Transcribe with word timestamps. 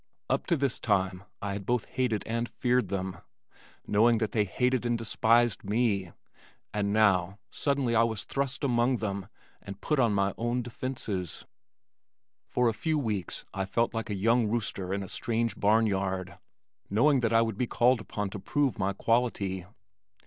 Up 0.31 0.47
to 0.47 0.57
this 0.57 0.79
time 0.79 1.25
I 1.43 1.53
had 1.53 1.63
both 1.63 1.85
hated 1.85 2.23
and 2.25 2.49
feared 2.49 2.87
them, 2.87 3.19
knowing 3.85 4.17
that 4.17 4.31
they 4.31 4.45
hated 4.45 4.83
and 4.83 4.97
despised 4.97 5.63
me, 5.63 6.11
and 6.73 6.91
now, 6.91 7.37
suddenly 7.51 7.95
I 7.95 8.01
was 8.01 8.23
thrust 8.23 8.63
among 8.63 8.97
them 8.97 9.27
and 9.61 9.79
put 9.79 9.99
on 9.99 10.15
my 10.15 10.33
own 10.39 10.63
defenses. 10.63 11.45
For 12.47 12.67
a 12.67 12.73
few 12.73 12.97
weeks 12.97 13.45
I 13.53 13.65
felt 13.65 13.93
like 13.93 14.09
a 14.09 14.15
young 14.15 14.47
rooster 14.47 14.91
in 14.91 15.03
a 15.03 15.07
strange 15.07 15.55
barn 15.55 15.85
yard, 15.85 16.39
knowing 16.89 17.19
that 17.19 17.31
I 17.31 17.43
would 17.43 17.59
be 17.59 17.67
called 17.67 18.01
upon 18.01 18.31
to 18.31 18.39
prove 18.39 18.79
my 18.79 18.93
quality. 18.93 19.67